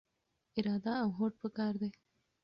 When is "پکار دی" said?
1.41-1.89